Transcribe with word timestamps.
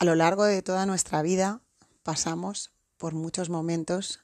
A 0.00 0.06
lo 0.06 0.14
largo 0.14 0.44
de 0.44 0.62
toda 0.62 0.86
nuestra 0.86 1.20
vida 1.20 1.60
pasamos 2.02 2.72
por 2.96 3.12
muchos 3.12 3.50
momentos 3.50 4.20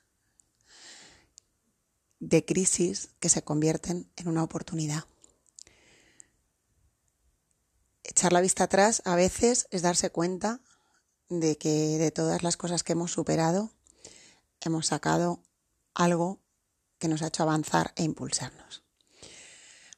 de 2.19 2.47
crisis 2.47 3.11
que 3.21 3.29
se 3.29 3.43
convierten 3.43 4.11
en 4.17 4.29
una 4.29 4.43
oportunidad. 4.43 5.05
Echar 8.05 8.33
la 8.33 8.41
vista 8.41 8.65
atrás 8.65 9.03
a 9.05 9.17
veces 9.17 9.69
es 9.71 9.83
darse 9.83 10.09
cuenta 10.09 10.63
de 11.29 11.59
que 11.59 11.99
de 11.99 12.11
todas 12.11 12.43
las 12.43 12.57
cosas 12.57 12.83
que 12.83 12.93
hemos 12.93 13.13
superado 13.13 13.71
hemos 14.63 14.87
sacado 14.87 15.43
algo 15.93 16.41
que 16.97 17.09
nos 17.09 17.21
ha 17.21 17.27
hecho 17.27 17.43
avanzar 17.43 17.93
e 17.97 18.03
impulsarnos. 18.03 18.83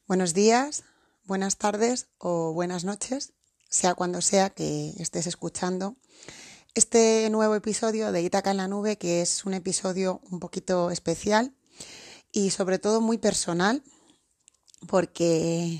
Buenos 0.07 0.33
días, 0.33 0.83
buenas 1.23 1.55
tardes 1.55 2.09
o 2.17 2.51
buenas 2.51 2.83
noches, 2.83 3.31
sea 3.69 3.93
cuando 3.93 4.21
sea 4.21 4.49
que 4.49 4.93
estés 4.97 5.27
escuchando 5.27 5.95
este 6.73 7.29
nuevo 7.29 7.55
episodio 7.55 8.11
de 8.11 8.21
Itaca 8.21 8.51
en 8.51 8.57
la 8.57 8.67
Nube, 8.67 8.97
que 8.97 9.21
es 9.21 9.45
un 9.45 9.53
episodio 9.53 10.21
un 10.31 10.39
poquito 10.39 10.91
especial 10.91 11.53
y 12.31 12.51
sobre 12.51 12.79
todo 12.79 13.01
muy 13.01 13.17
personal, 13.17 13.83
porque 14.87 15.79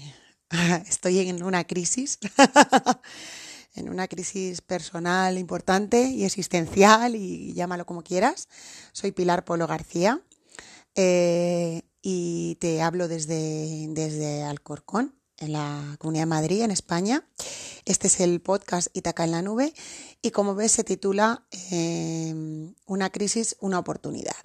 estoy 0.87 1.19
en 1.19 1.43
una 1.43 1.63
crisis, 1.65 2.19
en 3.75 3.89
una 3.89 4.07
crisis 4.07 4.61
personal 4.61 5.37
importante 5.37 6.03
y 6.03 6.25
existencial, 6.25 7.15
y 7.15 7.53
llámalo 7.53 7.85
como 7.85 8.03
quieras. 8.03 8.49
Soy 8.91 9.11
Pilar 9.11 9.45
Polo 9.45 9.67
García 9.67 10.21
eh, 10.95 11.83
y 12.01 12.55
te 12.55 12.81
hablo 12.81 13.07
desde, 13.07 13.87
desde 13.89 14.43
Alcorcón, 14.43 15.18
en 15.39 15.53
la 15.53 15.95
Comunidad 15.99 16.23
de 16.23 16.27
Madrid, 16.27 16.61
en 16.61 16.71
España. 16.71 17.25
Este 17.85 18.07
es 18.07 18.19
el 18.19 18.41
podcast 18.41 18.87
Itaca 18.93 19.23
en 19.23 19.31
la 19.31 19.41
Nube 19.41 19.73
y 20.21 20.31
como 20.31 20.55
ves 20.55 20.71
se 20.71 20.83
titula 20.83 21.45
eh, 21.71 22.73
Una 22.85 23.09
crisis, 23.09 23.55
una 23.59 23.79
oportunidad. 23.79 24.35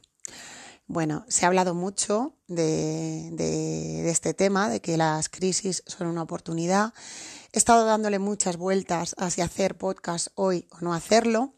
Bueno, 0.87 1.25
se 1.29 1.45
ha 1.45 1.49
hablado 1.49 1.75
mucho 1.75 2.37
de, 2.47 4.09
este 4.11 4.35
tema, 4.35 4.69
de 4.69 4.81
que 4.81 4.97
las 4.97 5.29
crisis 5.29 5.83
son 5.87 6.09
una 6.09 6.23
oportunidad. 6.23 6.93
He 7.53 7.59
estado 7.59 7.87
dándole 7.87 8.19
muchas 8.19 8.57
vueltas 8.59 9.15
hacia 9.19 9.47
hacer 9.47 9.79
podcast 9.79 10.29
hoy 10.35 10.69
o 10.71 10.81
no 10.81 10.93
hacerlo, 10.93 11.55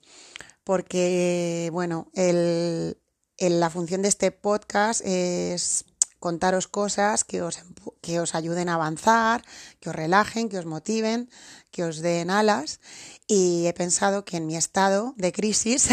porque, 0.62 1.70
bueno, 1.72 2.10
la 2.14 3.70
función 3.70 4.02
de 4.02 4.08
este 4.08 4.30
podcast 4.30 5.00
es 5.04 5.84
contaros 6.26 6.66
cosas 6.66 7.22
que 7.22 7.38
os, 7.40 7.62
que 8.02 8.18
os 8.18 8.34
ayuden 8.34 8.68
a 8.68 8.74
avanzar, 8.74 9.46
que 9.78 9.90
os 9.90 9.94
relajen, 9.94 10.50
que 10.50 10.58
os 10.58 10.66
motiven, 10.66 11.30
que 11.70 11.86
os 11.86 12.02
den 12.02 12.34
alas. 12.34 12.82
Y 13.30 13.70
he 13.70 13.74
pensado 13.78 14.26
que 14.26 14.38
en 14.42 14.46
mi 14.50 14.56
estado 14.58 15.14
de 15.22 15.30
crisis 15.30 15.86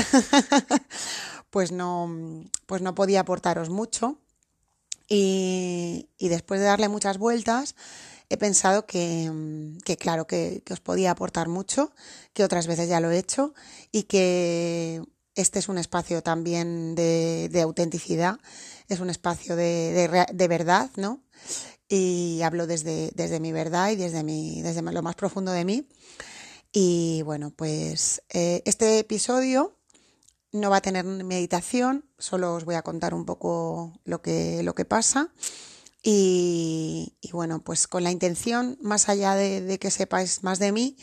pues 1.54 1.72
no, 1.72 2.10
pues 2.66 2.82
no 2.82 2.96
podía 2.96 3.22
aportaros 3.22 3.70
mucho. 3.70 4.18
Y, 5.08 6.10
después 6.18 6.60
de 6.60 6.66
darle 6.66 6.90
muchas 6.90 7.20
vueltas, 7.20 7.76
he 8.30 8.38
pensado 8.38 8.88
que, 8.88 9.30
claro, 10.00 10.26
que, 10.26 10.64
os 10.72 10.80
podía 10.80 11.12
aportar 11.12 11.48
mucho, 11.48 11.94
que 12.34 12.44
otras 12.44 12.66
veces 12.66 12.90
ya 12.90 13.00
lo 13.00 13.12
he 13.12 13.20
hecho 13.20 13.54
y 13.92 14.04
que 14.04 15.04
este 15.36 15.60
es 15.60 15.70
un 15.70 15.78
espacio 15.78 16.24
también 16.24 16.96
de, 16.96 17.62
autenticidad, 17.62 18.40
es 18.88 19.00
un 19.00 19.10
espacio 19.10 19.56
de, 19.56 20.48
verdad, 20.50 20.90
¿no? 20.96 21.24
Y 21.88 22.42
hablo 22.44 22.68
desde, 22.68 23.12
desde 23.16 23.40
mi 23.40 23.52
verdad 23.52 23.92
y 23.92 23.96
desde, 23.96 24.24
mi, 24.24 24.62
desde 24.62 24.82
lo 24.82 25.02
más 25.02 25.16
profundo 25.16 25.52
de 25.52 25.66
mí. 25.66 25.88
Y 26.72 27.22
bueno, 27.24 27.52
pues 27.52 28.24
eh, 28.30 28.64
este 28.66 29.00
episodio 29.00 29.78
no 30.52 30.70
va 30.70 30.78
a 30.78 30.82
tener 30.82 31.04
meditación, 31.04 32.06
solo 32.18 32.54
os 32.56 32.66
voy 32.66 32.76
a 32.76 32.84
contar 32.84 33.14
un 33.14 33.26
poco 33.26 33.94
lo 34.06 34.22
que, 34.22 34.64
lo 34.64 34.76
que 34.76 34.86
pasa. 34.86 35.32
Y, 36.06 37.16
bueno, 37.32 37.64
pues 37.64 37.88
con 37.88 38.04
la 38.04 38.12
intención, 38.12 38.78
más 38.82 39.08
allá 39.08 39.36
de, 39.36 39.80
que 39.80 39.90
sepáis 39.90 40.44
más 40.44 40.60
de 40.60 40.72
mí, 40.74 40.98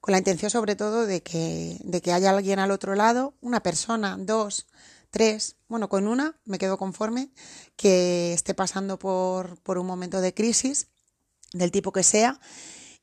con 0.00 0.12
la 0.12 0.18
intención 0.18 0.50
sobre 0.50 0.76
todo 0.76 1.06
de 1.06 1.22
que, 1.22 1.78
de 1.82 2.02
que 2.02 2.12
haya 2.12 2.30
alguien 2.30 2.58
al 2.58 2.70
otro 2.70 2.94
lado, 2.94 3.34
una 3.40 3.62
persona, 3.62 4.16
dos, 4.20 4.66
tres, 5.12 5.56
bueno, 5.68 5.88
con 5.88 6.08
una 6.08 6.40
me 6.44 6.58
quedo 6.58 6.78
conforme, 6.78 7.30
que 7.76 8.32
esté 8.32 8.54
pasando 8.54 8.98
por, 8.98 9.60
por 9.62 9.78
un 9.78 9.86
momento 9.86 10.20
de 10.20 10.34
crisis, 10.34 10.88
del 11.52 11.70
tipo 11.70 11.92
que 11.92 12.02
sea, 12.02 12.40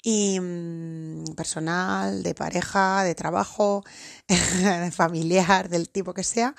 y 0.01 0.39
mm, 0.39 1.35
personal, 1.35 2.23
de 2.23 2.33
pareja, 2.35 3.03
de 3.03 3.15
trabajo, 3.15 3.85
familiar, 4.91 5.69
del 5.69 5.89
tipo 5.89 6.13
que 6.13 6.23
sea, 6.23 6.55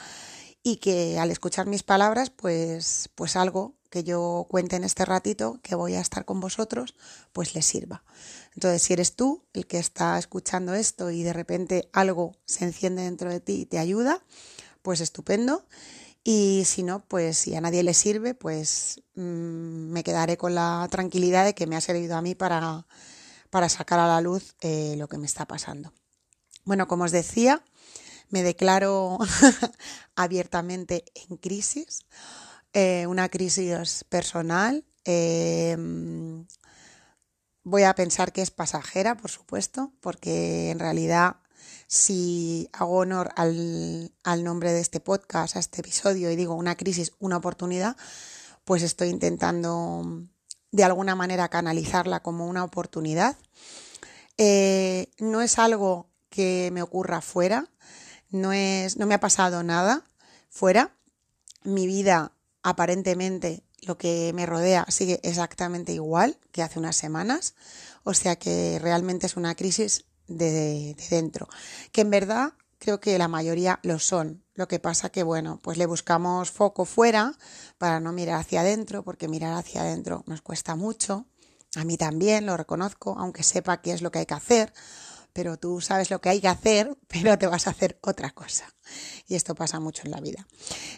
y 0.62 0.76
que 0.76 1.18
al 1.18 1.30
escuchar 1.30 1.66
mis 1.66 1.82
palabras, 1.82 2.30
pues, 2.30 3.10
pues 3.14 3.36
algo 3.36 3.74
que 3.90 4.04
yo 4.04 4.46
cuente 4.48 4.76
en 4.76 4.84
este 4.84 5.04
ratito 5.04 5.58
que 5.62 5.74
voy 5.74 5.94
a 5.94 6.00
estar 6.00 6.24
con 6.24 6.38
vosotros, 6.38 6.94
pues 7.32 7.54
les 7.54 7.66
sirva. 7.66 8.04
Entonces, 8.54 8.82
si 8.82 8.92
eres 8.92 9.16
tú 9.16 9.44
el 9.52 9.66
que 9.66 9.78
está 9.78 10.16
escuchando 10.18 10.74
esto 10.74 11.10
y 11.10 11.24
de 11.24 11.32
repente 11.32 11.90
algo 11.92 12.36
se 12.44 12.64
enciende 12.64 13.02
dentro 13.02 13.30
de 13.30 13.40
ti 13.40 13.62
y 13.62 13.66
te 13.66 13.78
ayuda, 13.78 14.22
pues 14.82 15.00
estupendo. 15.00 15.66
Y 16.22 16.64
si 16.66 16.82
no, 16.82 17.00
pues 17.06 17.38
si 17.38 17.56
a 17.56 17.60
nadie 17.60 17.82
le 17.82 17.94
sirve, 17.94 18.34
pues 18.34 19.02
mm, 19.14 19.92
me 19.92 20.04
quedaré 20.04 20.36
con 20.36 20.54
la 20.54 20.86
tranquilidad 20.90 21.44
de 21.44 21.54
que 21.54 21.66
me 21.66 21.76
ha 21.76 21.80
servido 21.80 22.16
a 22.16 22.22
mí 22.22 22.34
para 22.34 22.86
para 23.50 23.68
sacar 23.68 23.98
a 23.98 24.06
la 24.06 24.20
luz 24.20 24.54
eh, 24.60 24.94
lo 24.96 25.08
que 25.08 25.18
me 25.18 25.26
está 25.26 25.46
pasando. 25.46 25.92
Bueno, 26.64 26.86
como 26.86 27.04
os 27.04 27.10
decía, 27.10 27.62
me 28.28 28.42
declaro 28.42 29.18
abiertamente 30.14 31.04
en 31.14 31.36
crisis, 31.36 32.06
eh, 32.72 33.06
una 33.08 33.28
crisis 33.28 34.04
personal. 34.08 34.84
Em, 35.04 36.46
voy 37.64 37.82
a 37.82 37.94
pensar 37.94 38.32
que 38.32 38.42
es 38.42 38.52
pasajera, 38.52 39.16
por 39.16 39.30
supuesto, 39.30 39.92
porque 40.00 40.70
en 40.70 40.78
realidad 40.78 41.39
si 41.90 42.68
hago 42.72 42.98
honor 42.98 43.30
al, 43.34 44.12
nombre 44.44 44.72
de 44.72 44.78
este 44.78 45.00
podcast, 45.00 45.56
a 45.56 45.58
este 45.58 45.80
episodio, 45.80 46.30
y 46.30 46.36
digo 46.36 46.54
una 46.54 46.76
crisis, 46.76 47.14
una 47.18 47.38
oportunidad, 47.38 47.96
pues 48.64 48.84
estoy 48.84 49.08
intentando 49.08 50.04
de 50.70 50.84
alguna 50.84 51.16
manera 51.16 51.48
canalizarla 51.48 52.20
como 52.20 52.46
una 52.46 52.62
oportunidad. 52.62 53.36
Eh, 54.38 55.10
no 55.18 55.42
es 55.42 55.58
algo 55.58 56.08
que 56.28 56.70
me 56.72 56.80
ocurra 56.80 57.20
fuera, 57.22 57.68
no, 58.30 58.52
es, 58.52 58.96
no 58.96 59.06
me 59.06 59.14
ha 59.14 59.20
pasado 59.20 59.64
nada 59.64 60.04
fuera. 60.48 60.94
Mi 61.64 61.88
vida 61.88 62.30
aparentemente 62.62 63.64
lo 63.82 63.98
que 63.98 64.30
me 64.32 64.46
rodea 64.46 64.86
sigue 64.90 65.18
exactamente 65.24 65.92
igual 65.92 66.38
que 66.52 66.62
hace 66.62 66.78
unas 66.78 66.94
semanas, 66.94 67.56
o 68.04 68.14
sea 68.14 68.36
que 68.36 68.78
realmente 68.80 69.26
es 69.26 69.36
una 69.36 69.56
crisis 69.56 70.04
de, 70.30 70.94
de 70.94 71.06
dentro, 71.10 71.48
que 71.92 72.00
en 72.00 72.10
verdad 72.10 72.54
creo 72.80 72.98
que 72.98 73.18
la 73.18 73.28
mayoría 73.28 73.78
lo 73.82 73.98
son, 73.98 74.42
lo 74.54 74.66
que 74.66 74.78
pasa 74.80 75.10
que, 75.10 75.22
bueno, 75.22 75.60
pues 75.62 75.78
le 75.78 75.86
buscamos 75.86 76.50
foco 76.50 76.84
fuera 76.84 77.34
para 77.78 78.00
no 78.00 78.12
mirar 78.12 78.40
hacia 78.40 78.62
adentro, 78.62 79.04
porque 79.04 79.28
mirar 79.28 79.54
hacia 79.54 79.82
adentro 79.82 80.24
nos 80.26 80.42
cuesta 80.42 80.74
mucho. 80.74 81.26
A 81.76 81.84
mí 81.84 81.96
también, 81.96 82.46
lo 82.46 82.56
reconozco, 82.56 83.14
aunque 83.18 83.42
sepa 83.42 83.80
qué 83.80 83.92
es 83.92 84.02
lo 84.02 84.10
que 84.10 84.18
hay 84.18 84.26
que 84.26 84.34
hacer, 84.34 84.72
pero 85.32 85.58
tú 85.58 85.80
sabes 85.80 86.10
lo 86.10 86.20
que 86.20 86.30
hay 86.30 86.40
que 86.40 86.48
hacer, 86.48 86.96
pero 87.08 87.38
te 87.38 87.46
vas 87.46 87.66
a 87.66 87.70
hacer 87.70 87.98
otra 88.02 88.30
cosa. 88.30 88.74
Y 89.28 89.34
esto 89.34 89.54
pasa 89.54 89.78
mucho 89.78 90.02
en 90.04 90.10
la 90.10 90.20
vida. 90.20 90.46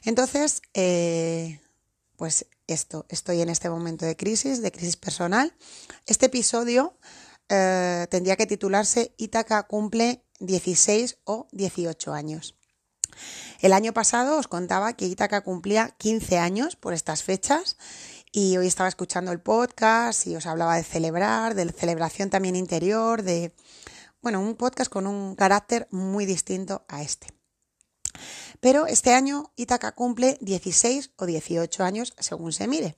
Entonces, 0.05 0.63
eh, 0.75 1.61
pues 2.17 2.47
esto, 2.67 3.07
estoy 3.09 3.43
en 3.43 3.49
este 3.49 3.69
momento 3.69 4.07
de 4.07 4.17
crisis, 4.17 4.63
de 4.63 4.73
crisis 4.73 4.97
personal. 4.97 5.55
Este 6.07 6.27
episodio 6.27 6.97
eh, 7.49 8.07
tendría 8.11 8.37
que 8.37 8.47
titularse 8.47 9.15
Ítaca 9.17 9.63
cumple 9.65 10.25
16 10.41 11.19
o 11.25 11.49
18 11.53 12.13
años. 12.13 12.57
El 13.61 13.73
año 13.73 13.93
pasado 13.93 14.39
os 14.39 14.49
contaba 14.49 14.95
que 14.95 15.07
Itaca 15.07 15.43
cumplía 15.43 15.95
15 15.99 16.39
años 16.39 16.77
por 16.77 16.95
estas 16.95 17.23
fechas 17.23 17.77
y 18.33 18.57
hoy 18.57 18.67
estaba 18.67 18.89
escuchando 18.89 19.31
el 19.31 19.41
podcast 19.41 20.27
y 20.27 20.35
os 20.35 20.47
hablaba 20.47 20.77
de 20.77 20.85
celebrar, 20.85 21.55
de 21.55 21.71
celebración 21.71 22.31
también 22.31 22.57
interior, 22.57 23.23
de, 23.23 23.55
bueno, 24.23 24.41
un 24.41 24.57
podcast 24.57 24.91
con 24.91 25.07
un 25.07 25.37
carácter 25.37 25.87
muy 25.91 26.27
distinto 26.27 26.85
a 26.89 27.03
este. 27.03 27.42
Pero 28.61 28.87
este 28.87 29.13
año 29.13 29.53
Itaca 29.57 29.93
cumple 29.93 30.39
16 30.41 31.13
o 31.17 31.27
18 31.27 31.85
años 31.85 32.15
según 32.19 32.53
se 32.53 32.69
mire, 32.69 32.97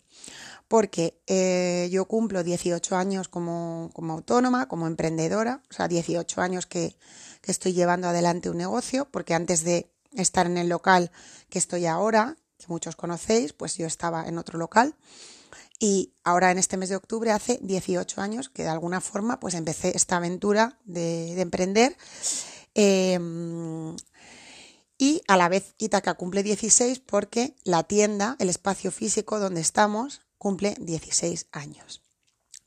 porque 0.69 1.20
eh, 1.26 1.88
yo 1.90 2.06
cumplo 2.06 2.43
18 2.43 2.96
años 2.96 3.28
como, 3.28 3.90
como, 3.94 4.12
autónoma, 4.12 4.69
como 4.69 4.87
emprendedora, 4.87 5.62
o 5.70 5.75
sea, 5.75 5.88
18 5.88 6.40
años 6.40 6.66
que, 6.66 6.96
que 7.40 7.52
estoy 7.52 7.72
llevando 7.72 8.08
adelante 8.08 8.50
un 8.50 8.58
negocio, 8.58 9.08
porque 9.11 9.34
antes 9.34 9.64
de 9.64 9.90
estar 10.12 10.46
en 10.46 10.58
el 10.58 10.69
local 10.69 11.11
que 11.49 11.58
estoy 11.58 11.87
ahora, 11.87 12.37
que 12.58 12.67
muchos 12.69 12.96
conocéis, 12.96 13.52
pues 13.52 13.76
yo 13.76 13.87
estaba 13.87 14.26
en 14.26 14.38
otro 14.38 14.58
local. 14.58 14.94
Y 15.81 16.12
ahora 16.22 16.52
en 16.52 16.58
este 16.58 16.76
mes 16.76 16.88
de 16.88 16.96
octubre 16.96 17.32
hace 17.32 17.58
18 17.60 18.20
años 18.20 18.49
que 18.49 18.62
de 18.62 18.69
alguna 18.69 19.00
forma 19.00 19.40
pues 19.40 19.55
empecé 19.55 19.94
esta 19.96 20.17
aventura 20.17 20.78
de, 20.84 21.38
emprender 21.40 21.96
Em, 22.75 23.94
y 24.99 25.23
a 25.29 25.37
la 25.37 25.49
vez 25.49 25.75
Ítaca 25.79 26.14
cumple 26.14 26.43
16 26.43 27.00
porque 27.00 27.56
la 27.64 27.82
tienda, 27.82 28.37
el 28.38 28.49
espacio 28.49 28.91
físico 28.91 29.38
donde 29.38 29.61
estamos, 29.61 30.20
cumple 30.38 30.76
16 30.79 31.46
años. 31.52 32.02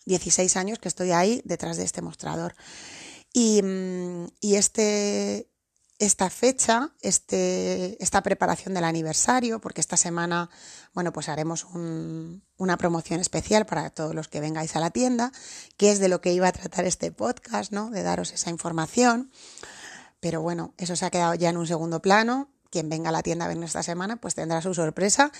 16 0.05 0.57
años 0.57 0.79
que 0.79 0.87
estoy 0.87 1.11
ahí 1.11 1.41
detrás 1.45 1.77
de 1.77 1.83
este 1.83 2.01
mostrador. 2.01 2.55
Y, 3.33 3.61
mm, 3.61 4.27
y 4.41 4.55
este, 4.55 5.49
esta 5.99 6.29
fecha, 6.29 6.93
este, 7.01 8.01
esta 8.01 8.21
preparación 8.21 8.73
del 8.73 8.83
aniversario, 8.83 9.59
porque 9.59 9.81
esta 9.81 9.97
semana, 9.97 10.49
bueno, 10.93 11.11
pues 11.11 11.27
haremos 11.29 11.65
una 11.65 12.77
promoción 12.77 13.19
especial 13.19 13.65
para 13.65 13.89
todos 13.89 14.13
los 14.13 14.27
que 14.27 14.39
vengáis 14.39 14.75
a 14.75 14.79
la 14.79 14.91
tienda, 14.91 15.31
que 15.75 15.91
es 15.91 15.99
de 15.99 16.09
lo 16.09 16.21
que 16.21 16.33
iba 16.33 16.47
a 16.47 16.51
tratar 16.51 16.85
este 16.85 17.11
podcast, 17.11 17.71
¿no? 17.71 17.89
De 17.89 18.03
daros 18.03 18.31
esa 18.31 18.49
información. 18.49 19.31
Pero 20.19 20.41
bueno, 20.41 20.73
eso 20.77 20.95
se 20.95 21.05
ha 21.05 21.09
quedado 21.09 21.35
ya 21.35 21.49
en 21.49 21.57
un 21.57 21.67
segundo 21.67 22.01
plano. 22.01 22.49
Quien 22.69 22.89
venga 22.89 23.09
a 23.09 23.11
la 23.13 23.23
tienda 23.23 23.45
a 23.45 23.47
vernos 23.47 23.67
esta 23.67 23.83
semana, 23.83 24.17
pues 24.17 24.35
tendrá 24.35 24.61
su 24.61 24.73
sorpresa 24.73 25.31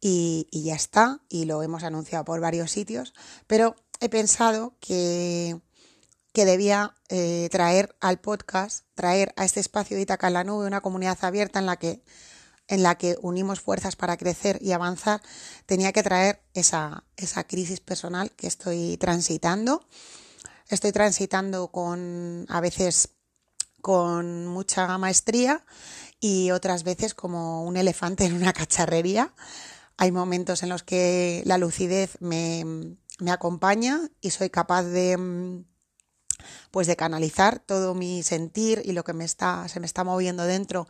y, 0.00 0.48
ya 0.52 0.74
está. 0.74 1.20
Y 1.28 1.44
lo 1.44 1.62
hemos 1.62 1.84
anunciado 1.84 2.24
por 2.24 2.40
varios 2.40 2.70
sitios. 2.70 3.12
Pero 3.46 3.76
he 4.00 4.08
pensado 4.08 4.74
que 4.80 5.60
que 6.32 6.44
debía 6.44 6.94
eh, 7.08 7.48
traer 7.50 7.96
al 8.00 8.20
podcast, 8.20 8.86
traer 8.94 9.32
a 9.36 9.44
este 9.44 9.58
espacio 9.58 9.96
de 9.96 10.04
Itaca 10.04 10.28
en 10.28 10.34
la 10.34 10.44
Nube 10.44 10.64
una 10.64 10.80
comunidad 10.80 11.18
abierta 11.22 11.58
en 11.58 11.66
la 11.66 11.76
que 11.76 12.04
en 12.70 12.84
la 12.84 12.94
que 12.94 13.18
unimos 13.20 13.60
fuerzas 13.60 13.96
para 13.96 14.16
crecer 14.16 14.58
y 14.62 14.70
avanzar, 14.70 15.20
tenía 15.66 15.92
que 15.92 16.04
traer 16.04 16.40
esa, 16.54 17.02
esa 17.16 17.42
crisis 17.42 17.80
personal 17.80 18.30
que 18.30 18.46
estoy 18.46 18.96
transitando. 18.96 19.84
Estoy 20.68 20.92
transitando 20.92 21.72
con, 21.72 22.46
a 22.48 22.60
veces, 22.60 23.08
con 23.80 24.46
mucha 24.46 24.96
maestría 24.98 25.64
y 26.20 26.50
otras 26.50 26.84
veces 26.84 27.14
como 27.14 27.64
un 27.64 27.76
elefante 27.76 28.24
en 28.24 28.34
una 28.34 28.52
cacharrería. 28.52 29.34
Hay 29.96 30.12
momentos 30.12 30.62
en 30.62 30.68
los 30.68 30.82
que 30.82 31.42
la 31.44 31.58
lucidez 31.58 32.16
me, 32.20 32.96
me 33.18 33.30
acompaña 33.30 34.00
y 34.20 34.30
soy 34.30 34.50
capaz 34.50 34.84
de, 34.84 35.64
pues 36.70 36.86
de 36.86 36.96
canalizar 36.96 37.58
todo 37.58 37.94
mi 37.94 38.22
sentir 38.22 38.82
y 38.84 38.92
lo 38.92 39.04
que 39.04 39.12
me 39.12 39.24
está, 39.24 39.68
se 39.68 39.80
me 39.80 39.86
está 39.86 40.04
moviendo 40.04 40.44
dentro 40.44 40.88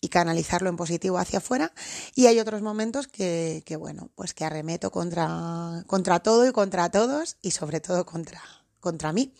y 0.00 0.08
canalizarlo 0.08 0.68
en 0.68 0.76
positivo 0.76 1.18
hacia 1.18 1.38
afuera. 1.38 1.72
Y 2.14 2.26
hay 2.26 2.38
otros 2.38 2.60
momentos 2.60 3.08
que, 3.08 3.62
que 3.64 3.76
bueno, 3.76 4.10
pues 4.14 4.34
que 4.34 4.44
arremeto 4.44 4.90
contra, 4.90 5.82
contra 5.86 6.20
todo 6.20 6.46
y 6.46 6.52
contra 6.52 6.90
todos 6.90 7.38
y 7.40 7.52
sobre 7.52 7.80
todo 7.80 8.04
contra, 8.04 8.42
contra 8.80 9.12
mí. 9.12 9.32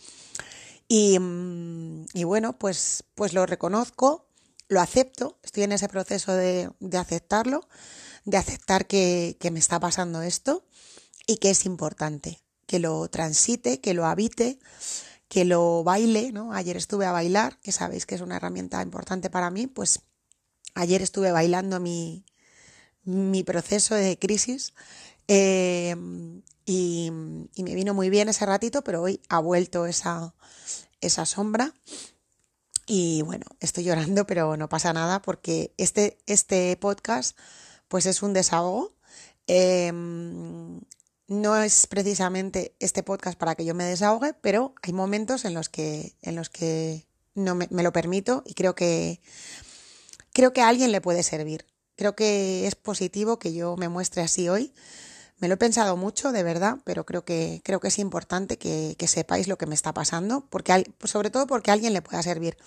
Y, 0.87 1.17
mm, 1.19 2.05
y, 2.13 2.23
bueno, 2.23 2.57
pues, 2.57 3.03
pues 3.15 3.33
lo 3.33 3.45
reconozco, 3.45 4.27
lo 4.67 4.81
acepto, 4.81 5.37
estoy 5.43 5.63
en 5.63 5.71
ese 5.71 5.87
proceso 5.87 6.33
de, 6.33 6.71
de 6.79 6.97
aceptarlo, 6.97 7.67
de 8.25 8.37
aceptar 8.37 8.87
que, 8.87 9.37
que 9.39 9.51
me 9.51 9.59
está 9.59 9.79
pasando 9.79 10.21
esto 10.21 10.65
y 11.27 11.37
que 11.37 11.51
es 11.51 11.65
importante, 11.65 12.41
que 12.67 12.79
lo 12.79 13.07
transite, 13.09 13.81
que 13.81 13.93
lo 13.93 14.05
habite 14.05 14.59
que 15.27 15.45
lo 15.45 15.83
baile, 15.83 16.31
¿no? 16.31 16.53
Ayer 16.53 16.77
estuve 16.77 17.05
a 17.05 17.11
bailar, 17.11 17.59
que 17.61 17.71
sabéis 17.71 18.05
que 18.05 18.15
es 18.15 18.21
una 18.21 18.37
herramienta 18.37 18.81
importante 18.81 19.29
para 19.29 19.49
mí, 19.49 19.67
pues 19.67 20.01
ayer 20.75 21.01
estuve 21.01 21.31
bailando 21.31 21.79
mi, 21.79 22.25
mi 23.03 23.43
proceso 23.43 23.95
de 23.95 24.17
crisis 24.19 24.73
eh, 25.27 25.95
y, 26.65 27.11
y, 27.53 27.63
me 27.63 27.75
vino 27.75 27.93
muy 27.93 28.09
bien 28.09 28.29
ese 28.29 28.45
ratito, 28.45 28.83
pero 28.83 29.01
hoy 29.01 29.21
ha 29.29 29.39
vuelto 29.39 29.85
esa, 29.85 30.33
esa 31.01 31.25
sombra. 31.25 31.73
Y 32.87 33.21
bueno, 33.23 33.45
estoy 33.59 33.83
llorando, 33.83 34.25
pero 34.27 34.57
no 34.57 34.69
pasa 34.69 34.93
nada 34.93 35.21
porque 35.21 35.73
este, 35.77 36.17
este 36.25 36.75
podcast 36.77 37.37
pues 37.87 38.05
es 38.05 38.23
un 38.23 38.33
desahogo. 38.33 38.95
Eh, 39.47 39.91
no 41.27 41.57
es 41.57 41.87
precisamente 41.87 42.75
este 42.79 43.03
podcast 43.03 43.37
para 43.37 43.55
que 43.55 43.65
yo 43.65 43.73
me 43.73 43.83
desahogue, 43.85 44.33
pero 44.33 44.75
hay 44.83 44.93
momentos 44.93 45.45
en 45.45 45.53
los 45.53 45.69
que, 45.69 46.15
en 46.21 46.35
los 46.35 46.49
que 46.49 47.07
no 47.33 47.55
me, 47.55 47.67
lo 47.69 47.91
permito 47.91 48.43
y 48.45 48.53
creo 48.53 48.75
que, 48.75 49.21
creo 50.33 50.53
que 50.53 50.61
a 50.61 50.67
alguien 50.67 50.91
le 50.91 51.01
puede 51.01 51.23
servir. 51.23 51.65
Creo 51.95 52.15
que 52.15 52.67
es 52.67 52.75
positivo 52.75 53.39
que 53.39 53.53
yo 53.53 53.75
me 53.77 53.89
muestre 53.89 54.21
así 54.21 54.49
hoy. 54.49 54.73
Me 55.39 55.47
lo 55.47 55.55
he 55.55 55.57
pensado 55.57 55.97
mucho, 55.97 56.31
de 56.31 56.43
verdad, 56.43 56.77
pero 56.85 57.05
creo 57.05 57.25
que, 57.25 57.61
creo 57.63 57.79
que 57.79 57.89
es 57.89 57.99
importante 57.99 58.57
que, 58.57 58.95
sepáis 59.07 59.47
lo 59.47 59.57
que 59.57 59.65
me 59.65 59.75
está 59.75 59.93
pasando, 59.93 60.47
porque, 60.49 60.91
sobre 61.03 61.29
todo 61.29 61.45
porque 61.45 61.71
alguien 61.71 61.93
le 61.93 62.01
pueda 62.01 62.23
servir. 62.23 62.57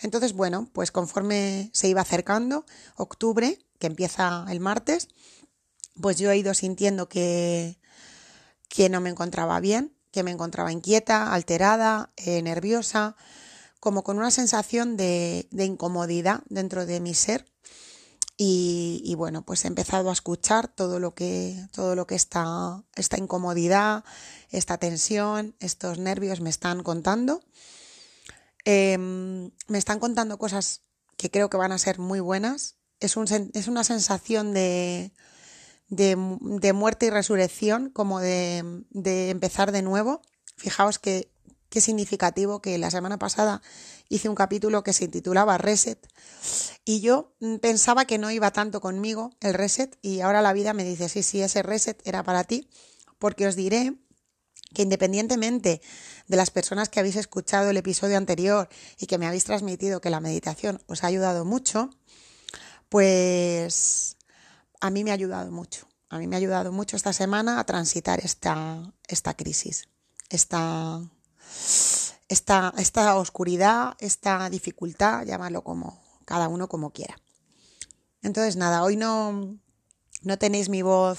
Entonces, 0.00 0.32
bueno, 0.34 0.68
pues 0.72 0.90
conforme 0.90 1.70
se 1.72 1.88
iba 1.88 2.00
acercando 2.00 2.66
octubre, 2.96 3.58
que 3.78 3.86
empieza 3.86 4.46
el 4.50 4.60
martes, 4.60 5.08
pues 6.00 6.18
yo 6.18 6.30
he 6.30 6.36
ido 6.36 6.54
sintiendo 6.54 7.08
que, 7.08 7.78
que 8.68 8.88
no 8.88 9.00
me 9.00 9.10
encontraba 9.10 9.58
bien, 9.60 9.94
que 10.12 10.22
me 10.22 10.30
encontraba 10.30 10.70
inquieta, 10.70 11.32
alterada, 11.32 12.12
eh, 12.16 12.42
nerviosa, 12.42 13.16
como 13.80 14.04
con 14.04 14.18
una 14.18 14.30
sensación 14.30 14.96
de, 14.96 15.48
incomodidad 15.50 16.42
dentro 16.48 16.86
de 16.86 17.00
mi 17.00 17.14
ser. 17.14 17.51
Y, 18.36 19.14
bueno, 19.16 19.42
pues 19.42 19.64
he 19.64 19.68
empezado 19.68 20.10
a 20.10 20.12
escuchar 20.12 20.66
todo 20.66 20.98
lo 20.98 21.14
que, 21.14 21.56
todo 21.72 21.94
lo 21.94 22.06
que 22.06 22.16
esta, 22.16 22.82
esta 22.96 23.18
incomodidad, 23.18 24.04
esta 24.50 24.78
tensión, 24.78 25.54
estos 25.60 25.98
nervios 25.98 26.40
me 26.40 26.50
están 26.50 26.82
contando. 26.82 27.42
Em, 28.64 29.50
me 29.68 29.78
están 29.78 30.00
contando 30.00 30.38
cosas 30.38 30.82
que 31.16 31.30
creo 31.30 31.50
que 31.50 31.56
van 31.56 31.72
a 31.72 31.78
ser 31.78 31.98
muy 31.98 32.20
buenas. 32.20 32.76
Es, 33.00 33.16
un, 33.16 33.26
es 33.54 33.68
una 33.68 33.84
sensación 33.84 34.52
de, 34.54 35.12
de, 35.88 36.72
muerte 36.72 37.06
y 37.06 37.10
resurrección, 37.10 37.90
como 37.90 38.18
de, 38.18 38.84
de, 38.90 39.30
empezar 39.30 39.72
de 39.72 39.82
nuevo. 39.82 40.22
Fijaos 40.56 40.98
que 40.98 41.30
qué 41.72 41.80
significativo 41.80 42.60
que 42.60 42.76
la 42.76 42.90
semana 42.90 43.18
pasada 43.18 43.62
hice 44.10 44.28
un 44.28 44.34
capítulo 44.34 44.84
que 44.84 44.92
se 44.92 45.06
intitulaba 45.06 45.56
Reset 45.56 46.06
y 46.84 47.00
yo 47.00 47.32
pensaba 47.62 48.04
que 48.04 48.18
no 48.18 48.30
iba 48.30 48.50
tanto 48.50 48.82
conmigo 48.82 49.30
el 49.40 49.54
reset 49.54 49.98
y 50.02 50.20
ahora 50.20 50.42
la 50.42 50.52
vida 50.52 50.74
me 50.74 50.84
dice 50.84 51.08
sí, 51.08 51.22
sí, 51.22 51.40
ese 51.40 51.62
reset 51.62 52.06
era 52.06 52.22
para 52.24 52.44
ti 52.44 52.68
porque 53.18 53.46
os 53.46 53.56
diré 53.56 53.94
que 54.74 54.82
independientemente 54.82 55.80
de 56.28 56.36
las 56.36 56.50
personas 56.50 56.90
que 56.90 57.00
habéis 57.00 57.16
escuchado 57.16 57.70
el 57.70 57.78
episodio 57.78 58.18
anterior 58.18 58.68
y 58.98 59.06
que 59.06 59.16
me 59.16 59.26
habéis 59.26 59.44
transmitido 59.44 60.02
que 60.02 60.10
la 60.10 60.20
meditación 60.20 60.82
os 60.88 61.04
ha 61.04 61.06
ayudado 61.06 61.46
mucho, 61.46 61.88
pues 62.90 64.18
a 64.80 64.90
mí 64.90 65.04
me 65.04 65.10
ha 65.10 65.14
ayudado 65.14 65.50
mucho. 65.50 65.88
A 66.10 66.18
mí 66.18 66.26
me 66.26 66.36
ha 66.36 66.38
ayudado 66.38 66.70
mucho 66.70 66.96
esta 66.96 67.14
semana 67.14 67.58
a 67.58 67.64
transitar 67.64 68.20
esta, 68.20 68.92
esta 69.08 69.34
crisis, 69.34 69.88
esta, 70.28 71.00
esta, 72.28 72.72
esta 72.78 73.16
oscuridad, 73.16 73.94
esta 73.98 74.48
dificultad, 74.50 75.24
llámalo 75.24 75.62
como 75.62 76.02
cada 76.24 76.48
uno 76.48 76.68
como 76.68 76.90
quiera. 76.90 77.16
Entonces, 78.22 78.56
nada, 78.56 78.84
hoy 78.84 78.96
no, 78.96 79.58
no 80.22 80.38
tenéis 80.38 80.68
mi 80.68 80.82
voz 80.82 81.18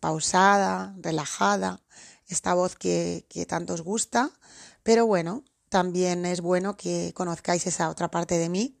pausada, 0.00 0.94
relajada, 0.98 1.82
esta 2.28 2.54
voz 2.54 2.76
que, 2.76 3.26
que 3.28 3.46
tanto 3.46 3.74
os 3.74 3.82
gusta, 3.82 4.30
pero 4.82 5.06
bueno, 5.06 5.44
también 5.68 6.26
es 6.26 6.40
bueno 6.40 6.76
que 6.76 7.12
conozcáis 7.14 7.66
esa 7.66 7.88
otra 7.90 8.10
parte 8.10 8.38
de 8.38 8.48
mí, 8.48 8.78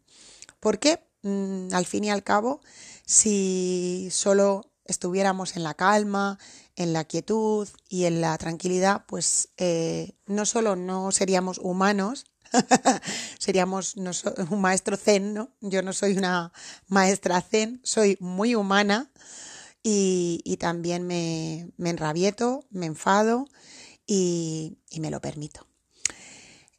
porque 0.60 1.08
mm, 1.22 1.68
al 1.72 1.86
fin 1.86 2.04
y 2.04 2.10
al 2.10 2.22
cabo 2.22 2.60
si 3.06 4.08
solo 4.10 4.72
estuviéramos 4.84 5.56
en 5.56 5.62
la 5.62 5.74
calma, 5.74 6.38
en 6.76 6.92
la 6.92 7.04
quietud 7.04 7.68
y 7.88 8.04
en 8.04 8.20
la 8.20 8.36
tranquilidad, 8.38 9.04
pues 9.06 9.48
eh, 9.56 10.16
no 10.26 10.46
solo 10.46 10.76
no 10.76 11.10
seríamos 11.10 11.58
humanos, 11.58 12.26
seríamos 13.38 13.96
un 14.50 14.60
maestro 14.60 14.96
zen, 14.96 15.34
¿no? 15.34 15.50
Yo 15.60 15.82
no 15.82 15.92
soy 15.92 16.16
una 16.16 16.52
maestra 16.86 17.40
zen, 17.40 17.80
soy 17.82 18.16
muy 18.20 18.54
humana 18.54 19.10
y, 19.82 20.56
también 20.60 21.06
me, 21.06 21.70
me, 21.76 21.90
enrabieto, 21.90 22.64
me 22.70 22.86
enfado 22.86 23.46
y, 24.06 24.78
y 24.90 25.00
me 25.00 25.10
lo 25.10 25.20
permito. 25.20 25.66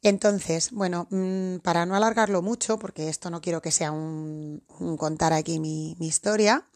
Entonces, 0.02 0.70
bueno, 0.70 1.08
mm, 1.10 1.58
para 1.58 1.84
no 1.84 1.96
alargarlo 1.96 2.40
mucho, 2.42 2.78
porque 2.78 3.08
esto 3.08 3.30
no 3.30 3.40
quiero 3.40 3.60
que 3.62 3.72
sea 3.72 3.90
un, 3.90 4.62
contar 4.98 5.32
aquí 5.32 5.58
mi, 5.58 5.96
historia, 6.00 6.66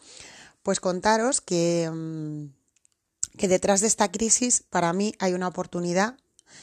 pues 0.63 0.81
contaros 0.81 1.41
que, 1.41 1.89
mm, 1.93 2.62
que 3.37 3.49
detrás 3.49 3.81
de 3.81 3.87
esta 3.87 4.11
crisis 4.11 4.65
para 4.69 4.93
mí 4.93 5.15
hay 5.19 5.35
una 5.35 5.49
oportunidad 5.49 6.17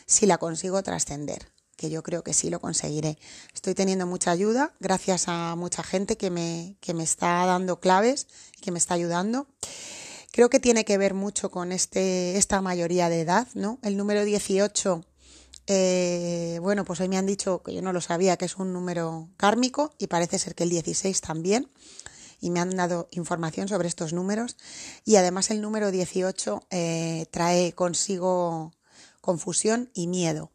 si 0.06 0.26
la 0.26 0.38
consigo 0.38 0.82
trascender, 0.84 1.52
que 1.76 1.90
yo 1.90 2.04
creo 2.04 2.24
que 2.24 2.34
sí 2.34 2.50
lo 2.50 2.60
conseguiré. 2.60 3.18
Estoy 3.54 3.74
teniendo 3.74 4.06
mucha 4.06 4.32
ayuda 4.32 4.74
gracias 4.80 5.28
a 5.28 5.56
mucha 5.56 5.84
gente 5.84 6.18
que 6.18 6.30
me, 6.30 6.76
que 6.80 6.94
me 6.94 7.04
está 7.04 7.46
dando 7.46 7.80
claves, 7.80 8.28
que 8.62 8.72
me 8.72 8.80
está 8.80 8.94
ayudando. 8.94 9.48
Creo 10.32 10.50
que 10.50 10.60
tiene 10.60 10.86
que 10.86 10.98
ver 10.98 11.14
mucho 11.14 11.50
con 11.50 11.72
este, 11.72 12.38
esta 12.38 12.62
mayoría 12.62 13.10
de 13.10 13.22
edad, 13.22 13.48
¿no? 13.56 13.80
El 13.82 13.98
número 13.98 14.24
18 14.24 15.06
eh, 15.72 16.58
bueno, 16.64 16.84
pues 16.84 17.00
hoy 17.00 17.10
me 17.10 17.18
han 17.20 17.28
dicho 17.28 17.62
que 17.62 17.76
yo 17.76 17.84
no 17.84 17.94
lo 17.94 18.02
sabía, 18.02 18.38
que 18.38 18.46
es 18.46 18.56
un 18.58 18.74
número 18.74 19.30
kármico 19.38 19.94
y 20.00 20.08
parece 20.08 20.40
ser 20.40 20.56
que 20.56 20.64
el 20.64 20.72
16 20.72 21.22
también. 21.22 21.70
Y 22.40 22.52
me 22.52 22.60
han 22.60 22.76
dado 22.76 23.08
información 23.12 23.68
sobre 23.68 23.88
estos 23.88 24.14
números. 24.14 24.58
Y 25.06 25.18
además 25.18 25.52
el 25.52 25.62
número 25.62 25.92
18 25.92 26.68
eh, 26.70 27.26
trae 27.32 27.74
consigo 27.74 28.74
confusión 29.22 29.90
y 29.94 30.08
miedo. 30.08 30.52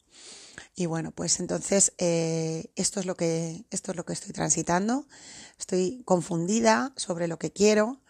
Y 0.74 0.86
bueno, 0.86 1.12
pues 1.12 1.40
entonces 1.40 1.92
eh, 1.98 2.72
esto, 2.74 3.00
es 3.00 3.06
lo 3.06 3.16
que, 3.16 3.64
esto 3.70 3.92
es 3.92 3.96
lo 3.96 4.04
que 4.04 4.12
estoy 4.12 4.32
transitando. 4.32 5.06
Estoy 5.58 6.02
confundida 6.04 6.92
sobre 6.96 7.28
lo 7.28 7.38
que 7.38 7.52
quiero, 7.52 8.00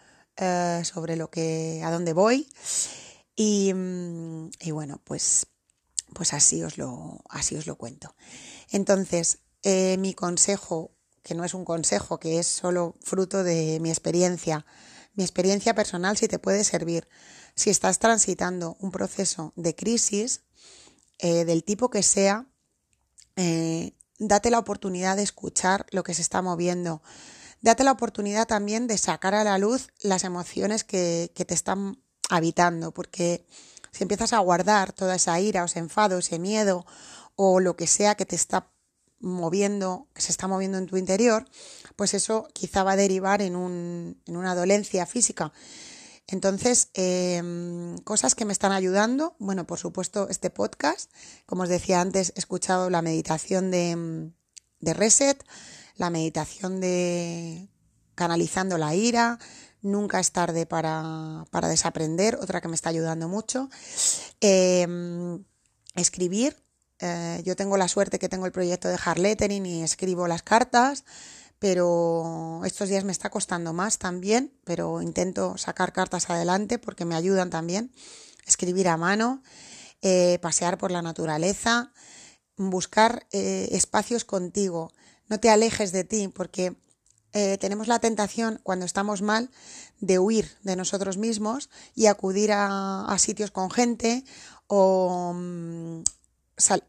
sobre 0.83 1.15
lo 1.15 1.29
que, 1.29 1.81
a 1.83 1.91
dónde 1.91 2.13
voy. 2.13 2.49
Y, 3.35 3.73
mm, 3.73 4.49
y 4.61 4.71
bueno, 4.71 5.01
pues 5.03 5.47
pues 6.15 6.33
así 6.33 6.63
os 6.63 6.77
lo, 6.77 7.21
así 7.29 7.55
os 7.55 7.67
lo 7.67 7.75
cuento. 7.75 8.15
Entonces, 8.71 9.39
eh, 9.63 9.97
mi 9.97 10.13
consejo, 10.13 10.94
que 11.25 11.33
no 11.33 11.43
es 11.43 11.55
un 11.55 11.65
consejo, 11.65 12.19
que 12.19 12.37
es 12.37 12.45
solo 12.45 12.95
fruto 13.01 13.43
de 13.43 13.79
mi 13.81 13.89
experiencia, 13.89 14.63
mi 15.15 15.23
experiencia 15.23 15.73
personal 15.73 16.17
si 16.17 16.27
te 16.27 16.37
puede 16.37 16.63
servir. 16.63 17.07
Si 17.55 17.71
estás 17.71 17.97
transitando 17.97 18.77
un 18.79 18.91
proceso 18.91 19.51
de 19.55 19.75
crisis, 19.75 20.43
eh, 21.17 21.43
del 21.43 21.63
tipo 21.63 21.89
que 21.89 22.03
sea, 22.03 22.45
eh, 23.37 23.93
date 24.19 24.51
la 24.51 24.59
oportunidad 24.59 25.15
de 25.15 25.23
escuchar 25.23 25.87
lo 25.89 26.03
que 26.03 26.13
se 26.13 26.21
está 26.21 26.43
moviendo. 26.43 27.01
Date 27.59 27.83
la 27.83 27.93
oportunidad 27.93 28.45
también 28.45 28.85
de 28.85 28.99
sacar 28.99 29.33
a 29.33 29.43
la 29.43 29.57
luz 29.57 29.87
las 30.01 30.25
emociones 30.25 30.83
que, 30.83 31.31
que 31.33 31.43
te 31.43 31.55
están 31.55 32.03
habitando, 32.29 32.93
porque 32.93 33.47
si 33.91 34.03
empiezas 34.03 34.31
a 34.31 34.39
guardar 34.39 34.93
toda 34.93 35.15
esa 35.15 35.39
ira 35.39 35.63
o 35.63 35.65
ese 35.65 35.79
enfado, 35.79 36.19
ese 36.19 36.37
miedo 36.37 36.85
o 37.35 37.59
lo 37.59 37.75
que 37.75 37.87
sea 37.87 38.13
que 38.13 38.27
te 38.27 38.35
está 38.35 38.74
moviendo, 39.25 40.07
que 40.13 40.21
se 40.21 40.31
está 40.31 40.47
moviendo 40.47 40.77
en 40.77 40.85
tu 40.85 40.97
interior, 40.97 41.45
pues 41.95 42.13
eso 42.13 42.47
quizá 42.53 42.83
va 42.83 42.93
a 42.93 42.95
derivar 42.95 43.41
en, 43.41 43.55
un, 43.55 44.21
en 44.25 44.37
una 44.37 44.55
dolencia 44.55 45.05
física. 45.05 45.51
Entonces, 46.27 46.89
em, 46.93 47.97
cosas 47.99 48.33
que 48.33 48.45
me 48.45 48.53
están 48.53 48.71
ayudando, 48.71 49.35
bueno, 49.39 49.67
por 49.67 49.77
supuesto, 49.77 50.27
este 50.29 50.49
podcast, 50.49 51.11
como 51.45 51.63
os 51.63 51.69
decía 51.69 52.01
antes, 52.01 52.33
he 52.35 52.39
escuchado 52.39 52.89
la 52.89 53.01
meditación 53.01 53.69
de, 53.69 54.31
de 54.79 54.93
Reset, 54.93 55.43
la 55.97 56.09
meditación 56.09 56.79
de 56.79 57.69
canalizando 58.15 58.77
la 58.77 58.95
ira, 58.95 59.39
Nunca 59.85 60.19
es 60.19 60.31
tarde 60.31 60.65
para, 60.65 61.45
desaprender, 61.69 62.39
otra 62.41 62.59
que 62.59 62.67
me 62.67 62.73
está 62.73 62.89
ayudando 62.89 63.29
mucho. 63.29 63.69
Em, 64.41 65.45
escribir. 65.93 66.57
Eh, 66.99 67.41
yo 67.45 67.55
tengo 67.55 67.77
la 67.77 67.87
suerte 67.87 68.19
que 68.19 68.29
tengo 68.29 68.45
el 68.45 68.51
proyecto 68.51 68.87
de 68.87 68.97
hard 69.03 69.19
lettering 69.19 69.65
y 69.65 69.83
escribo 69.83 70.27
las 70.27 70.43
cartas, 70.43 71.03
pero 71.59 72.61
estos 72.65 72.89
días 72.89 73.03
me 73.03 73.11
está 73.11 73.29
costando 73.29 73.73
más 73.73 73.97
también, 73.97 74.53
pero 74.63 75.01
intento 75.01 75.57
sacar 75.57 75.93
cartas 75.93 76.29
adelante 76.29 76.79
porque 76.79 77.05
me 77.05 77.15
ayudan 77.15 77.49
también. 77.49 77.91
Escribir 78.45 78.87
a 78.87 78.97
mano, 78.97 79.41
eh, 80.01 80.39
pasear 80.41 80.77
por 80.77 80.91
la 80.91 81.01
naturaleza, 81.01 81.91
buscar 82.55 83.27
eh, 83.31 83.69
espacios 83.71 84.23
contigo. 84.23 84.91
No 85.27 85.39
te 85.39 85.49
alejes 85.49 85.91
de 85.91 86.03
ti 86.03 86.27
porque 86.27 86.75
tenemos 87.59 87.89
la 87.89 87.99
tentación, 87.99 88.61
cuando 88.63 88.85
estamos 88.85 89.21
mal, 89.21 89.49
de 89.99 90.19
huir 90.19 90.49
de 90.63 90.77
nosotros 90.77 91.17
mismos 91.17 91.69
y 91.93 92.05
acudir 92.05 92.51
a, 92.53 93.13
sitios 93.19 93.51
con 93.51 93.69
gente 93.69 94.23
o 94.67 95.35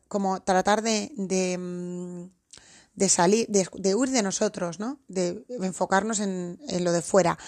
como 0.09 0.43
tratar 0.43 0.83
de, 0.83 1.13
de, 1.17 1.59
mm, 1.59 3.07
salir, 3.09 3.47
de, 3.49 3.95
huir 3.95 4.11
de 4.11 4.23
nosotros, 4.23 4.79
¿no? 4.79 5.01
de 5.09 5.45
enfocarnos 5.61 6.21
en, 6.21 6.59
lo 6.81 6.93
de 6.93 7.03
fuera. 7.03 7.39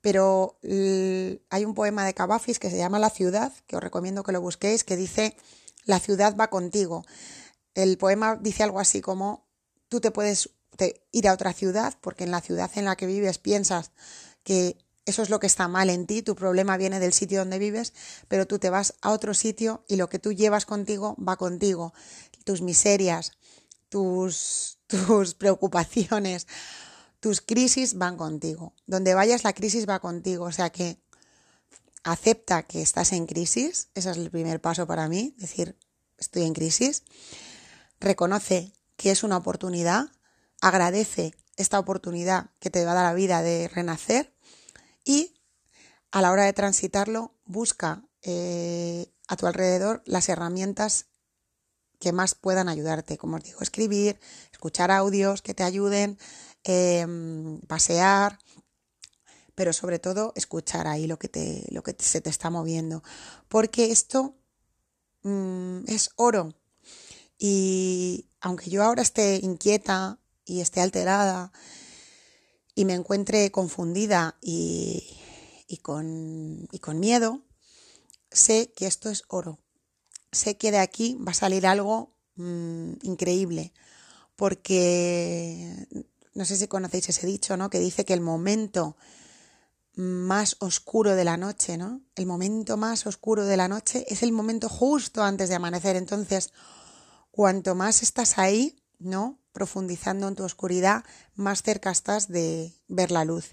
Pero 0.00 0.58
hay 0.62 1.64
un 1.64 1.74
poema 1.74 2.04
de 2.04 2.14
Cavafis 2.14 2.58
que 2.58 2.70
se 2.70 2.78
llama 2.78 2.98
La 2.98 3.10
ciudad, 3.10 3.52
que 3.66 3.76
os 3.76 3.82
recomiendo 3.82 4.22
que 4.22 4.32
lo 4.32 4.40
busquéis, 4.40 4.84
que 4.84 4.96
dice, 4.96 5.36
la 5.84 6.00
ciudad 6.00 6.36
va 6.36 6.48
contigo. 6.48 7.04
El 7.74 7.98
poema 7.98 8.36
dice 8.36 8.62
algo 8.62 8.80
así 8.80 9.00
como, 9.00 9.46
tú 9.88 10.00
te 10.00 10.10
puedes 10.10 10.50
ir 11.12 11.28
a 11.28 11.34
otra 11.34 11.52
ciudad, 11.52 11.94
porque 12.00 12.24
en 12.24 12.30
la 12.30 12.40
ciudad 12.40 12.70
en 12.74 12.86
la 12.86 12.96
que 12.96 13.06
vives 13.06 13.38
piensas 13.38 13.92
que 14.42 14.78
eso 15.10 15.22
es 15.22 15.30
lo 15.30 15.40
que 15.40 15.46
está 15.46 15.68
mal 15.68 15.90
en 15.90 16.06
ti, 16.06 16.22
tu 16.22 16.34
problema 16.34 16.76
viene 16.76 17.00
del 17.00 17.12
sitio 17.12 17.40
donde 17.40 17.58
vives, 17.58 17.92
pero 18.28 18.46
tú 18.46 18.58
te 18.58 18.70
vas 18.70 18.94
a 19.02 19.10
otro 19.10 19.34
sitio 19.34 19.84
y 19.88 19.96
lo 19.96 20.08
que 20.08 20.18
tú 20.18 20.32
llevas 20.32 20.66
contigo 20.66 21.16
va 21.16 21.36
contigo. 21.36 21.92
Tus 22.44 22.62
miserias, 22.62 23.32
tus, 23.88 24.78
tus 24.86 25.34
preocupaciones, 25.34 26.46
tus 27.20 27.40
crisis 27.40 27.98
van 27.98 28.16
contigo. 28.16 28.74
Donde 28.86 29.14
vayas 29.14 29.44
la 29.44 29.52
crisis 29.52 29.88
va 29.88 30.00
contigo. 30.00 30.46
O 30.46 30.52
sea 30.52 30.70
que 30.70 30.98
acepta 32.02 32.62
que 32.62 32.80
estás 32.80 33.12
en 33.12 33.26
crisis, 33.26 33.90
ese 33.94 34.10
es 34.10 34.16
el 34.16 34.30
primer 34.30 34.60
paso 34.60 34.86
para 34.86 35.06
mí, 35.08 35.34
decir, 35.36 35.76
estoy 36.16 36.44
en 36.44 36.54
crisis. 36.54 37.02
Reconoce 38.00 38.72
que 38.96 39.10
es 39.10 39.22
una 39.22 39.36
oportunidad 39.36 40.10
agradece 40.60 41.34
esta 41.56 41.78
oportunidad 41.78 42.50
que 42.58 42.70
te 42.70 42.84
va 42.84 42.92
a 42.92 42.94
dar 42.94 43.04
la 43.04 43.14
vida 43.14 43.42
de 43.42 43.68
renacer 43.68 44.32
y 45.04 45.34
a 46.10 46.22
la 46.22 46.32
hora 46.32 46.44
de 46.44 46.52
transitarlo 46.52 47.34
busca 47.44 48.04
eh, 48.22 49.12
a 49.28 49.36
tu 49.36 49.46
alrededor 49.46 50.02
las 50.06 50.28
herramientas 50.28 51.06
que 52.00 52.12
más 52.12 52.34
puedan 52.34 52.68
ayudarte, 52.68 53.18
como 53.18 53.36
os 53.36 53.44
digo, 53.44 53.60
escribir, 53.60 54.18
escuchar 54.52 54.90
audios 54.90 55.42
que 55.42 55.54
te 55.54 55.62
ayuden, 55.62 56.18
em, 56.64 57.60
pasear, 57.68 58.38
pero 59.54 59.72
sobre 59.72 59.98
todo 59.98 60.32
escuchar 60.34 60.86
ahí 60.86 61.06
lo 61.06 61.18
que, 61.18 61.28
te, 61.28 61.66
lo 61.70 61.82
que 61.82 61.94
se 61.98 62.20
te 62.22 62.30
está 62.30 62.48
moviendo, 62.48 63.02
porque 63.48 63.92
esto 63.92 64.34
mm, 65.22 65.84
es 65.86 66.10
oro. 66.16 66.54
Y 67.38 68.30
aunque 68.40 68.70
yo 68.70 68.82
ahora 68.82 69.02
esté 69.02 69.36
inquieta 69.42 70.18
y 70.44 70.60
esté 70.60 70.80
alterada 70.80 71.52
y 72.80 72.86
me 72.86 72.94
encuentre 72.94 73.50
confundida 73.50 74.38
y, 74.40 75.04
con, 75.82 76.66
con 76.80 76.98
miedo, 76.98 77.42
sé 78.30 78.72
que 78.74 78.86
esto 78.86 79.10
es 79.10 79.24
oro. 79.28 79.58
Sé 80.32 80.56
que 80.56 80.70
de 80.70 80.78
aquí 80.78 81.14
va 81.16 81.32
a 81.32 81.34
salir 81.34 81.66
algo 81.66 82.14
mm, 82.36 82.92
increíble, 83.02 83.74
porque 84.34 85.86
no 86.32 86.46
sé 86.46 86.56
si 86.56 86.68
conocéis 86.68 87.10
ese 87.10 87.26
dicho, 87.26 87.58
¿no? 87.58 87.68
Que 87.68 87.80
dice 87.80 88.06
que 88.06 88.14
el 88.14 88.22
momento 88.22 88.96
más 89.94 90.56
oscuro 90.60 91.14
de 91.14 91.24
la 91.24 91.36
noche, 91.36 91.76
¿no? 91.76 92.00
El 92.14 92.24
momento 92.24 92.78
más 92.78 93.06
oscuro 93.06 93.44
de 93.44 93.58
la 93.58 93.68
noche 93.68 94.06
es 94.08 94.22
el 94.22 94.32
momento 94.32 94.70
justo 94.70 95.22
antes 95.22 95.50
de 95.50 95.56
amanecer. 95.56 95.96
Entonces, 95.96 96.50
cuanto 97.30 97.74
más 97.74 98.02
estás 98.02 98.38
ahí, 98.38 98.82
¿no? 98.98 99.39
Profundizando 99.52 100.28
en 100.28 100.34
tu 100.34 100.44
oscuridad, 100.44 101.04
más 101.34 101.62
cerca 101.62 101.90
estás 101.90 102.28
de 102.28 102.72
ver 102.88 103.10
la 103.10 103.24
luz. 103.24 103.50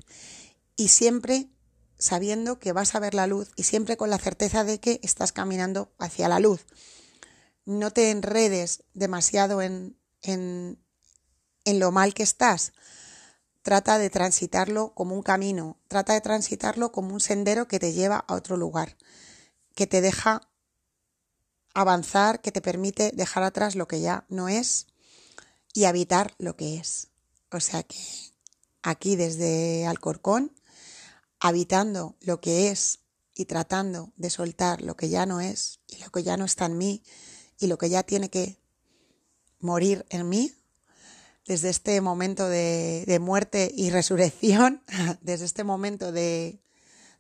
Y 0.76 0.90
siempre 0.90 1.50
sabiendo 1.98 2.60
que 2.60 2.74
vas 2.74 2.96
a 2.96 3.00
ver 3.00 3.14
la 3.14 3.28
luz 3.28 3.52
y 3.56 3.64
siempre 3.64 3.98
con 3.98 4.10
la 4.10 4.20
certeza 4.20 4.64
de 4.64 4.80
que 4.80 5.00
estás 5.04 5.32
caminando 5.32 5.92
hacia 5.98 6.30
la 6.30 6.40
luz. 6.40 6.66
No 7.66 7.92
te 7.92 8.12
enredes 8.12 8.84
demasiado 8.94 9.62
en, 9.62 9.98
en, 10.22 10.80
en 11.66 11.80
lo 11.80 11.92
mal 11.92 12.14
que 12.14 12.24
estás. 12.24 12.74
Trata 13.62 13.98
de 13.98 14.10
transitarlo 14.10 14.94
como 14.94 15.16
un 15.16 15.24
camino, 15.24 15.78
trata 15.88 16.14
de 16.14 16.22
transitarlo 16.22 16.92
como 16.92 17.14
un 17.14 17.20
sendero 17.20 17.68
que 17.68 17.80
te 17.80 17.92
lleva 17.92 18.24
a 18.28 18.36
otro 18.36 18.56
lugar, 18.56 18.96
que 19.76 19.88
te 19.88 20.00
deja 20.00 20.50
avanzar, 21.74 22.42
que 22.42 22.52
te 22.52 22.62
permite 22.62 23.12
dejar 23.14 23.44
atrás 23.44 23.76
lo 23.76 23.88
que 23.88 24.00
ya 24.00 24.26
no 24.30 24.48
es 24.48 24.88
y 25.78 25.86
habitar 25.86 26.34
lo 26.40 26.56
que 26.56 26.78
es. 26.78 27.10
O 27.52 27.60
sea 27.60 27.84
que 27.84 28.00
aquí 28.82 29.16
desde 29.16 29.86
Alcorcón, 29.86 30.52
habitando 31.40 32.16
lo 32.22 32.42
que 32.42 32.70
es 32.70 33.02
y 33.36 33.46
tratando 33.46 34.12
de 34.16 34.32
soltar 34.32 34.82
lo 34.82 34.98
que 34.98 35.10
ya 35.10 35.28
no 35.28 35.40
es 35.40 35.80
y 35.88 35.98
lo 35.98 36.10
que 36.10 36.24
ya 36.24 36.36
no 36.36 36.46
está 36.46 36.66
en 36.66 36.80
mí 36.80 37.04
y 37.60 37.68
lo 37.68 37.78
que 37.78 37.92
ya 37.92 38.02
tiene 38.02 38.32
que 38.32 38.60
morir 39.60 40.04
en 40.10 40.28
mí, 40.28 40.52
desde 41.46 41.70
este 41.70 42.02
momento 42.02 42.50
de, 42.50 43.04
de 43.06 43.20
muerte 43.20 43.72
y 43.72 43.92
resurrección, 43.92 44.82
desde 45.22 45.46
este 45.46 45.64
momento 45.64 46.12
de 46.12 46.60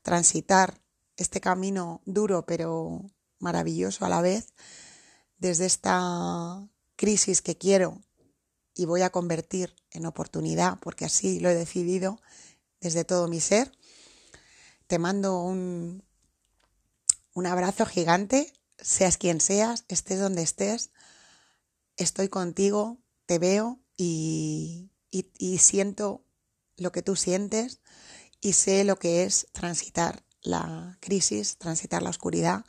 transitar 0.01 0.81
este 1.15 1.41
camino 1.41 2.01
duro 2.05 2.47
pero 2.47 3.05
maravilloso 3.37 4.03
a 4.03 4.09
la 4.09 4.21
vez, 4.21 4.55
desde 5.37 5.67
esta 5.67 6.67
crisis 6.95 7.43
que 7.43 7.55
quiero 7.55 8.01
y 8.77 8.85
voy 8.85 9.01
a 9.01 9.09
convertir 9.09 9.75
en 9.91 10.05
oportunidad, 10.05 10.79
porque 10.79 11.05
así 11.05 11.39
lo 11.39 11.49
he 11.49 11.55
decidido 11.55 12.21
desde 12.79 13.03
todo 13.03 13.27
mi 13.27 13.41
ser. 13.41 13.71
Te 14.85 14.99
mando 14.99 15.41
un, 15.41 16.03
un 17.33 17.45
abrazo 17.47 17.85
gigante, 17.85 18.53
seas 18.77 19.17
quien 19.17 19.41
seas, 19.41 19.85
estés 19.87 20.19
donde 20.19 20.43
estés. 20.43 20.91
estoy 21.97 22.29
contigo, 22.29 22.99
te 23.25 23.39
veo 23.39 23.79
y, 23.97 24.91
y, 25.09 25.57
siento 25.57 26.23
lo 26.77 26.91
que 26.91 27.01
tú 27.01 27.15
sientes 27.15 27.81
y 28.39 28.53
sé 28.53 28.83
lo 28.83 28.99
que 28.99 29.23
es 29.23 29.47
transitar 29.51 30.23
la 30.41 30.97
crisis, 31.01 31.57
transitar 31.57 32.03
la 32.03 32.11
oscuridad 32.11 32.65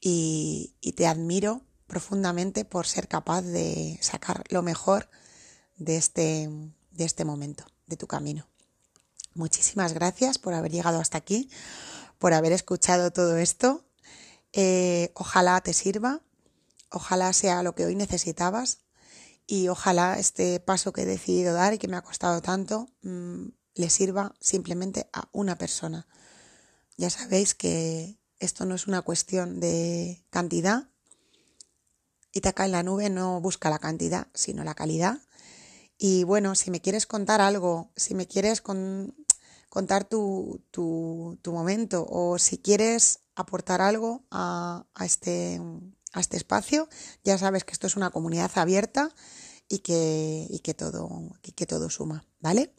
y, 0.00 0.74
y, 0.80 0.92
te 0.92 1.06
admiro 1.06 1.64
profundamente 1.86 2.64
por 2.64 2.86
ser 2.86 3.06
capaz 3.06 3.42
de 3.42 3.98
sacar 4.02 4.42
lo 4.50 4.62
mejor 4.62 5.08
de 5.78 5.96
este, 5.96 6.50
de 6.90 7.04
este 7.04 7.24
momento, 7.24 7.64
de 7.86 7.96
tu 7.96 8.06
camino. 8.06 8.46
Muchísimas 9.34 9.92
gracias 9.94 10.38
por 10.38 10.54
haber 10.54 10.72
llegado 10.72 11.00
hasta 11.00 11.18
aquí, 11.18 11.48
por 12.18 12.34
haber 12.34 12.52
escuchado 12.52 13.12
todo 13.12 13.36
esto. 13.36 13.84
Eh, 14.52 15.12
ojalá 15.14 15.60
te 15.60 15.72
sirva, 15.72 16.22
ojalá 16.90 17.32
sea 17.32 17.62
lo 17.62 17.74
que 17.74 17.84
hoy 17.84 17.94
necesitabas 17.94 18.80
y 19.46 19.68
ojalá 19.68 20.18
este 20.18 20.60
paso 20.60 20.92
que 20.92 21.02
he 21.02 21.06
decidido 21.06 21.54
dar 21.54 21.74
y 21.74 21.78
que 21.78 21.88
me 21.88 21.96
ha 21.96 22.02
costado 22.02 22.42
tanto 22.42 22.88
mm, 23.02 23.46
le 23.74 23.90
sirva 23.90 24.34
simplemente 24.40 25.08
a 25.12 25.28
una 25.32 25.56
persona. 25.56 26.06
Ya 26.96 27.10
sabéis 27.10 27.54
que 27.54 28.18
esto 28.40 28.64
no 28.64 28.74
es 28.74 28.86
una 28.88 29.02
cuestión 29.02 29.60
de 29.60 30.24
cantidad. 30.30 30.90
Itaca 32.32 32.64
en 32.64 32.72
la 32.72 32.82
nube 32.82 33.08
no 33.08 33.40
busca 33.40 33.70
la 33.70 33.78
cantidad, 33.78 34.26
sino 34.34 34.64
la 34.64 34.74
calidad. 34.74 35.20
Y 35.98 36.22
bueno, 36.22 36.54
si 36.54 36.70
me 36.70 36.80
quieres 36.80 37.06
contar 37.06 37.40
algo, 37.40 37.90
si 37.96 38.14
me 38.14 38.28
quieres 38.28 38.62
contar 38.62 40.04
tu, 40.04 40.62
momento 41.46 42.06
o 42.08 42.38
si 42.38 42.58
quieres 42.58 43.20
aportar 43.34 43.80
algo 43.80 44.24
a, 44.30 44.86
este, 45.00 45.60
a 46.12 46.20
este 46.20 46.36
espacio, 46.36 46.88
ya 47.24 47.36
sabes 47.36 47.64
que 47.64 47.72
esto 47.72 47.88
es 47.88 47.96
una 47.96 48.10
comunidad 48.10 48.52
abierta 48.54 49.12
y 49.68 49.80
que, 49.80 50.46
y 50.48 50.60
que, 50.60 50.72
todo, 50.72 51.32
y 51.42 51.52
que 51.52 51.66
todo 51.66 51.90
suma, 51.90 52.24
¿vale? 52.38 52.74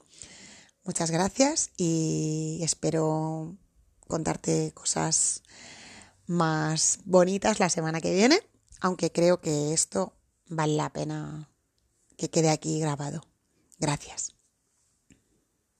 Muchas 0.85 1.11
gracias 1.11 1.71
y 1.75 2.61
espero 2.63 3.57
contarte 4.07 4.71
cosas 4.73 5.43
más 6.25 6.99
bonitas 7.03 7.59
la 7.59 7.69
semana 7.69 7.99
que 7.99 8.13
viene, 8.13 8.39
aunque 8.79 9.11
creo 9.11 9.41
que 9.41 9.73
esto 9.73 10.13
vale 10.47 10.75
la 10.75 10.91
pena 10.93 11.49
que 12.19 12.29
quede 12.29 12.49
aquí 12.49 12.79
grabado. 12.79 13.21
Gracias. 13.79 14.38